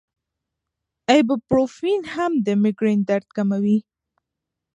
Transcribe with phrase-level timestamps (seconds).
[1.11, 3.77] ایبوپروفین هم د مېګرین درد کموي.